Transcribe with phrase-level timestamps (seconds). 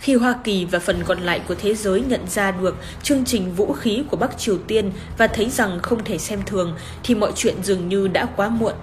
[0.00, 3.54] khi Hoa Kỳ và phần còn lại của thế giới nhận ra được chương trình
[3.54, 7.32] vũ khí của Bắc Triều Tiên và thấy rằng không thể xem thường, thì mọi
[7.36, 8.74] chuyện dường như đã quá muộn.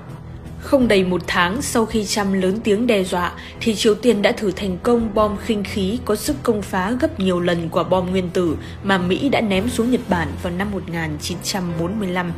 [0.60, 4.32] Không đầy một tháng sau khi Trump lớn tiếng đe dọa, thì Triều Tiên đã
[4.32, 8.12] thử thành công bom khinh khí có sức công phá gấp nhiều lần quả bom
[8.12, 12.32] nguyên tử mà Mỹ đã ném xuống Nhật Bản vào năm 1945.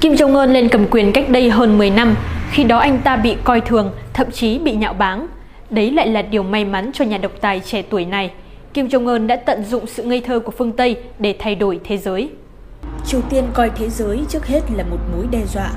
[0.00, 2.14] Kim Jong-un lên cầm quyền cách đây hơn 10 năm,
[2.54, 5.26] khi đó anh ta bị coi thường, thậm chí bị nhạo báng.
[5.70, 8.30] Đấy lại là điều may mắn cho nhà độc tài trẻ tuổi này.
[8.74, 11.96] Kim Jong-un đã tận dụng sự ngây thơ của phương Tây để thay đổi thế
[11.96, 12.30] giới.
[13.06, 15.70] Triều Tiên coi thế giới trước hết là một mối đe dọa.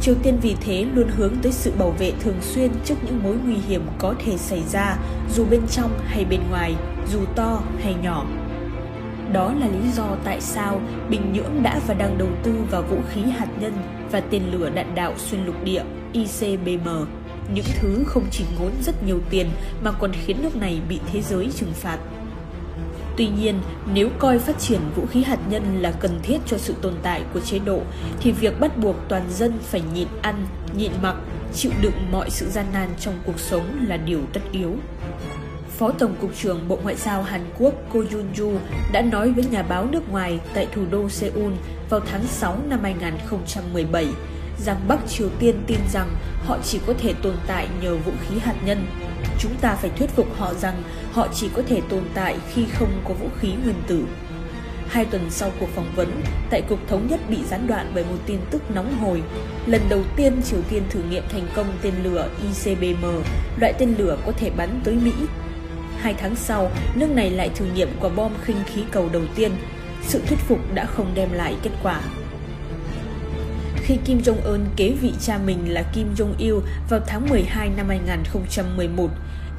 [0.00, 3.34] Triều Tiên vì thế luôn hướng tới sự bảo vệ thường xuyên trước những mối
[3.44, 4.96] nguy hiểm có thể xảy ra,
[5.34, 6.74] dù bên trong hay bên ngoài,
[7.12, 8.24] dù to hay nhỏ.
[9.34, 10.80] Đó là lý do tại sao
[11.10, 13.72] Bình Nhưỡng đã và đang đầu tư vào vũ khí hạt nhân
[14.10, 16.88] và tên lửa đạn đạo xuyên lục địa ICBM.
[17.54, 19.46] Những thứ không chỉ ngốn rất nhiều tiền
[19.82, 21.98] mà còn khiến nước này bị thế giới trừng phạt.
[23.16, 23.54] Tuy nhiên,
[23.94, 27.22] nếu coi phát triển vũ khí hạt nhân là cần thiết cho sự tồn tại
[27.34, 27.80] của chế độ,
[28.20, 30.46] thì việc bắt buộc toàn dân phải nhịn ăn,
[30.76, 31.16] nhịn mặc,
[31.54, 34.76] chịu đựng mọi sự gian nan trong cuộc sống là điều tất yếu.
[35.78, 38.56] Phó Tổng cục trưởng Bộ Ngoại giao Hàn Quốc Ko Yun-ju
[38.92, 41.52] đã nói với nhà báo nước ngoài tại thủ đô Seoul
[41.90, 44.06] vào tháng 6 năm 2017
[44.64, 46.08] rằng Bắc Triều Tiên tin rằng
[46.44, 48.86] họ chỉ có thể tồn tại nhờ vũ khí hạt nhân.
[49.38, 53.02] Chúng ta phải thuyết phục họ rằng họ chỉ có thể tồn tại khi không
[53.04, 54.04] có vũ khí nguyên tử.
[54.88, 58.18] Hai tuần sau cuộc phỏng vấn, tại Cục Thống nhất bị gián đoạn bởi một
[58.26, 59.22] tin tức nóng hổi.
[59.66, 63.04] Lần đầu tiên Triều Tiên thử nghiệm thành công tên lửa ICBM,
[63.60, 65.12] loại tên lửa có thể bắn tới Mỹ
[66.04, 69.52] Hai tháng sau, nước này lại thử nghiệm quả bom khinh khí cầu đầu tiên.
[70.02, 72.00] Sự thuyết phục đã không đem lại kết quả.
[73.76, 79.10] Khi Kim Jong-un kế vị cha mình là Kim Jong-il vào tháng 12 năm 2011,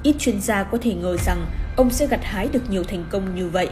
[0.03, 1.45] ít chuyên gia có thể ngờ rằng
[1.77, 3.69] ông sẽ gặt hái được nhiều thành công như vậy.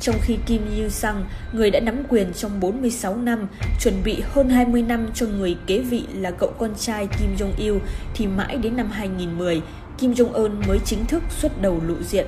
[0.00, 3.46] Trong khi Kim Il-sung, người đã nắm quyền trong 46 năm,
[3.80, 7.78] chuẩn bị hơn 20 năm cho người kế vị là cậu con trai Kim Jong-il,
[8.14, 9.62] thì mãi đến năm 2010,
[9.98, 12.26] Kim Jong-un mới chính thức xuất đầu lộ diện.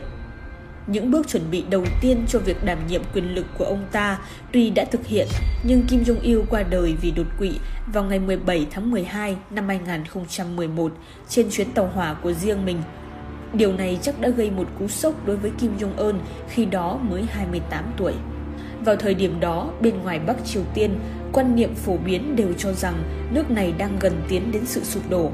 [0.87, 4.19] Những bước chuẩn bị đầu tiên cho việc đảm nhiệm quyền lực của ông ta
[4.53, 5.29] tuy đã thực hiện,
[5.65, 7.59] nhưng Kim Jong-il qua đời vì đột quỵ
[7.93, 10.93] vào ngày 17 tháng 12 năm 2011
[11.29, 12.83] trên chuyến tàu hỏa của riêng mình.
[13.53, 16.15] Điều này chắc đã gây một cú sốc đối với Kim Jong-un
[16.49, 18.13] khi đó mới 28 tuổi.
[18.85, 20.99] Vào thời điểm đó, bên ngoài Bắc Triều Tiên,
[21.33, 22.95] quan niệm phổ biến đều cho rằng
[23.33, 25.31] nước này đang gần tiến đến sự sụp đổ.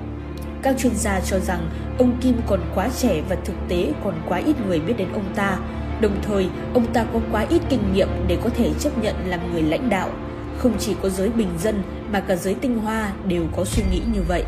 [0.62, 4.38] Các chuyên gia cho rằng ông Kim còn quá trẻ và thực tế còn quá
[4.38, 5.58] ít người biết đến ông ta.
[6.00, 9.52] Đồng thời, ông ta có quá ít kinh nghiệm để có thể chấp nhận làm
[9.52, 10.10] người lãnh đạo.
[10.58, 14.00] Không chỉ có giới bình dân mà cả giới tinh hoa đều có suy nghĩ
[14.12, 14.44] như vậy.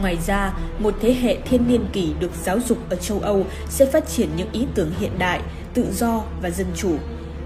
[0.00, 3.86] Ngoài ra, một thế hệ thiên niên kỷ được giáo dục ở châu Âu sẽ
[3.86, 5.40] phát triển những ý tưởng hiện đại,
[5.74, 6.96] tự do và dân chủ.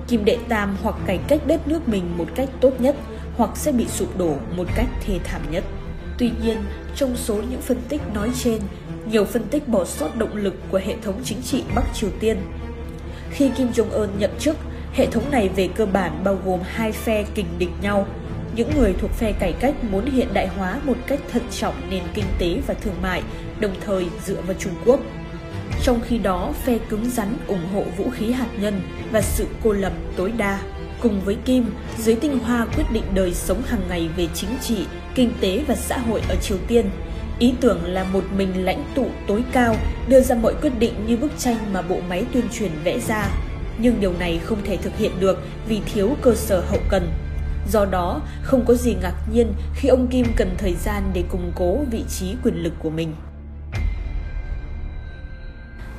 [0.08, 2.96] Kim Đệ Tam hoặc cải cách đất nước mình một cách tốt nhất,
[3.36, 5.64] hoặc sẽ bị sụp đổ một cách thê thảm nhất.
[6.18, 6.56] Tuy nhiên,
[6.96, 8.60] trong số những phân tích nói trên,
[9.10, 12.36] nhiều phân tích bỏ sót động lực của hệ thống chính trị Bắc Triều Tiên.
[13.30, 14.56] Khi Kim Jong-un nhậm chức,
[14.92, 18.06] hệ thống này về cơ bản bao gồm hai phe kình địch nhau.
[18.54, 22.02] Những người thuộc phe cải cách muốn hiện đại hóa một cách thận trọng nền
[22.14, 23.22] kinh tế và thương mại,
[23.60, 25.00] đồng thời dựa vào Trung Quốc.
[25.82, 28.80] Trong khi đó, phe cứng rắn ủng hộ vũ khí hạt nhân
[29.12, 30.60] và sự cô lập tối đa.
[31.02, 34.86] Cùng với Kim, giới tinh hoa quyết định đời sống hàng ngày về chính trị,
[35.14, 36.90] kinh tế và xã hội ở Triều Tiên.
[37.38, 39.76] Ý tưởng là một mình lãnh tụ tối cao
[40.08, 43.28] đưa ra mọi quyết định như bức tranh mà bộ máy tuyên truyền vẽ ra.
[43.78, 47.10] Nhưng điều này không thể thực hiện được vì thiếu cơ sở hậu cần.
[47.72, 51.52] Do đó, không có gì ngạc nhiên khi ông Kim cần thời gian để củng
[51.54, 53.14] cố vị trí quyền lực của mình.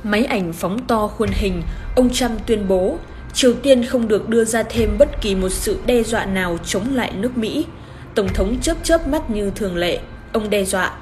[0.02, 1.62] Máy ảnh phóng to khuôn hình,
[1.96, 2.96] ông Trump tuyên bố
[3.34, 6.94] Triều Tiên không được đưa ra thêm bất kỳ một sự đe dọa nào chống
[6.94, 7.66] lại nước Mỹ.
[8.14, 9.98] Tổng thống chớp chớp mắt như thường lệ.
[10.32, 10.92] Ông đe dọa,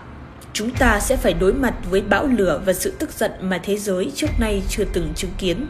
[0.53, 3.77] chúng ta sẽ phải đối mặt với bão lửa và sự tức giận mà thế
[3.77, 5.67] giới trước nay chưa từng chứng kiến.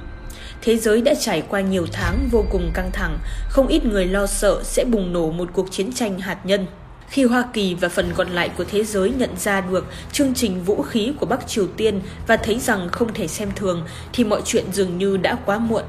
[0.63, 3.19] Thế giới đã trải qua nhiều tháng vô cùng căng thẳng,
[3.49, 6.67] không ít người lo sợ sẽ bùng nổ một cuộc chiến tranh hạt nhân.
[7.09, 10.65] Khi Hoa Kỳ và phần còn lại của thế giới nhận ra được chương trình
[10.65, 14.43] vũ khí của Bắc Triều Tiên và thấy rằng không thể xem thường, thì mọi
[14.45, 15.83] chuyện dường như đã quá muộn.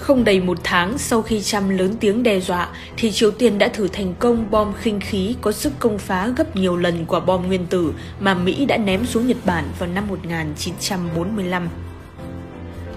[0.00, 3.68] Không đầy một tháng sau khi Trump lớn tiếng đe dọa, thì Triều Tiên đã
[3.68, 7.46] thử thành công bom khinh khí có sức công phá gấp nhiều lần quả bom
[7.46, 11.68] nguyên tử mà Mỹ đã ném xuống Nhật Bản vào năm 1945.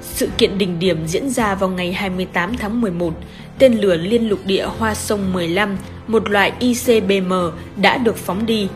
[0.01, 3.13] Sự kiện đỉnh điểm diễn ra vào ngày 28 tháng 11.
[3.59, 5.77] Tên lửa liên lục địa Hoa Sông 15,
[6.07, 7.33] một loại ICBM,
[7.81, 8.67] đã được phóng đi.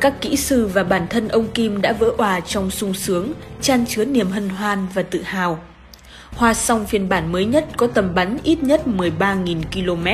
[0.00, 3.86] Các kỹ sư và bản thân ông Kim đã vỡ òa trong sung sướng, chan
[3.86, 5.58] chứa niềm hân hoan và tự hào.
[6.38, 10.06] Hoa song phiên bản mới nhất có tầm bắn ít nhất 13.000 km,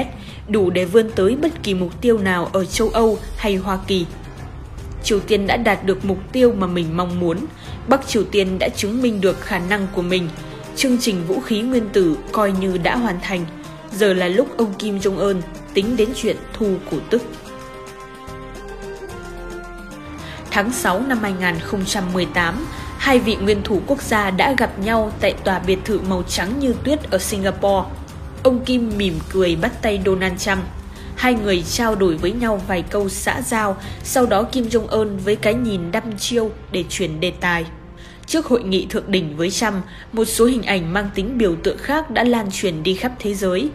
[0.52, 4.06] đủ để vươn tới bất kỳ mục tiêu nào ở châu Âu hay Hoa Kỳ.
[5.02, 7.38] Triều Tiên đã đạt được mục tiêu mà mình mong muốn.
[7.88, 10.28] Bắc Triều Tiên đã chứng minh được khả năng của mình.
[10.76, 13.46] Chương trình vũ khí nguyên tử coi như đã hoàn thành.
[13.92, 15.40] Giờ là lúc ông Kim Jong-un
[15.74, 17.22] tính đến chuyện thu cổ tức.
[20.50, 22.66] Tháng 6 năm 2018,
[23.04, 26.58] hai vị nguyên thủ quốc gia đã gặp nhau tại tòa biệt thự màu trắng
[26.58, 27.88] như tuyết ở Singapore.
[28.42, 30.58] Ông Kim mỉm cười bắt tay Donald Trump.
[31.16, 35.36] Hai người trao đổi với nhau vài câu xã giao, sau đó Kim Jong-un với
[35.36, 37.64] cái nhìn đăm chiêu để chuyển đề tài.
[38.26, 39.74] Trước hội nghị thượng đỉnh với Trump,
[40.12, 43.34] một số hình ảnh mang tính biểu tượng khác đã lan truyền đi khắp thế
[43.34, 43.68] giới.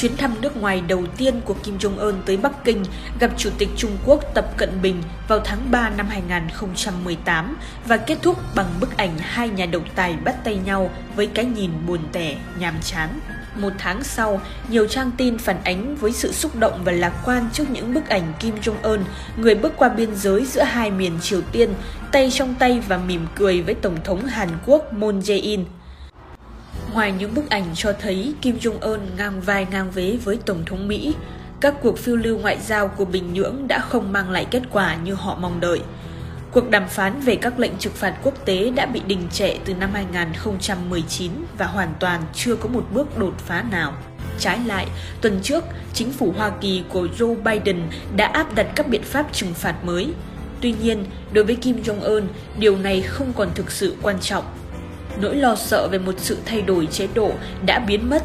[0.00, 2.82] Chuyến thăm nước ngoài đầu tiên của Kim Jong-un tới Bắc Kinh
[3.20, 7.56] gặp Chủ tịch Trung Quốc Tập Cận Bình vào tháng 3 năm 2018
[7.86, 11.44] và kết thúc bằng bức ảnh hai nhà độc tài bắt tay nhau với cái
[11.44, 13.20] nhìn buồn tẻ, nhàm chán.
[13.56, 17.48] Một tháng sau, nhiều trang tin phản ánh với sự xúc động và lạc quan
[17.52, 18.98] trước những bức ảnh Kim Jong-un,
[19.36, 21.74] người bước qua biên giới giữa hai miền Triều Tiên,
[22.12, 25.64] tay trong tay và mỉm cười với Tổng thống Hàn Quốc Moon Jae-in.
[26.94, 30.88] Ngoài những bức ảnh cho thấy Kim Jong-un ngang vai ngang vế với Tổng thống
[30.88, 31.14] Mỹ,
[31.60, 34.96] các cuộc phiêu lưu ngoại giao của Bình Nhưỡng đã không mang lại kết quả
[34.96, 35.80] như họ mong đợi.
[36.52, 39.74] Cuộc đàm phán về các lệnh trừng phạt quốc tế đã bị đình trệ từ
[39.74, 43.92] năm 2019 và hoàn toàn chưa có một bước đột phá nào.
[44.38, 44.86] Trái lại,
[45.20, 45.64] tuần trước,
[45.94, 47.82] chính phủ Hoa Kỳ của Joe Biden
[48.16, 50.12] đã áp đặt các biện pháp trừng phạt mới.
[50.60, 52.22] Tuy nhiên, đối với Kim Jong-un,
[52.58, 54.44] điều này không còn thực sự quan trọng
[55.18, 57.32] nỗi lo sợ về một sự thay đổi chế độ
[57.66, 58.22] đã biến mất,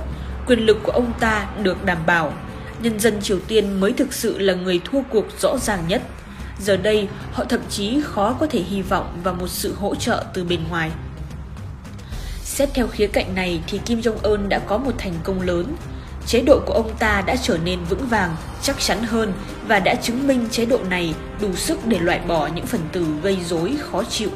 [0.48, 2.34] quyền lực của ông ta được đảm bảo.
[2.82, 6.02] Nhân dân Triều Tiên mới thực sự là người thua cuộc rõ ràng nhất.
[6.60, 10.24] Giờ đây, họ thậm chí khó có thể hy vọng vào một sự hỗ trợ
[10.34, 10.92] từ bên ngoài.
[12.44, 15.76] Xét theo khía cạnh này thì Kim Jong-un đã có một thành công lớn.
[16.28, 19.34] Chế độ của ông ta đã trở nên vững vàng, chắc chắn hơn
[19.68, 23.06] và đã chứng minh chế độ này đủ sức để loại bỏ những phần tử
[23.24, 24.30] gây rối khó chịu.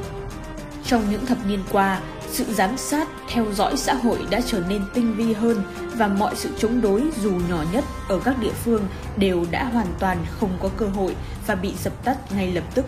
[0.85, 1.99] Trong những thập niên qua,
[2.31, 5.63] sự giám sát, theo dõi xã hội đã trở nên tinh vi hơn
[5.95, 8.87] và mọi sự chống đối dù nhỏ nhất ở các địa phương
[9.17, 11.15] đều đã hoàn toàn không có cơ hội
[11.47, 12.85] và bị dập tắt ngay lập tức.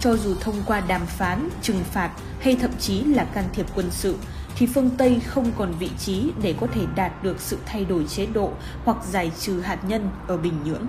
[0.00, 2.10] Cho dù thông qua đàm phán, trừng phạt
[2.40, 4.16] hay thậm chí là can thiệp quân sự,
[4.56, 8.04] thì phương Tây không còn vị trí để có thể đạt được sự thay đổi
[8.08, 8.52] chế độ
[8.84, 10.86] hoặc giải trừ hạt nhân ở Bình Nhưỡng.